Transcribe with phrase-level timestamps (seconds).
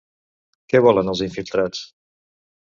[0.73, 1.85] Què volen els infiltrats?